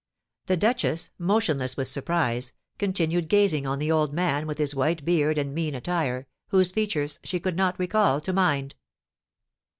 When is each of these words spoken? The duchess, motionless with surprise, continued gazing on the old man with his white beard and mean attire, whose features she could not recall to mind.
The 0.47 0.57
duchess, 0.57 1.11
motionless 1.19 1.77
with 1.77 1.85
surprise, 1.87 2.53
continued 2.79 3.29
gazing 3.29 3.67
on 3.67 3.77
the 3.77 3.91
old 3.91 4.13
man 4.15 4.47
with 4.47 4.57
his 4.57 4.73
white 4.73 5.05
beard 5.05 5.37
and 5.37 5.53
mean 5.53 5.75
attire, 5.75 6.25
whose 6.47 6.71
features 6.71 7.19
she 7.23 7.39
could 7.39 7.55
not 7.55 7.77
recall 7.77 8.19
to 8.21 8.33
mind. 8.33 8.73